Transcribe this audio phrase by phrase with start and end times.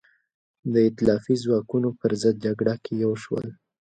[0.73, 3.47] د ایتلافي ځواکونو پر ضد جګړه کې یو شول.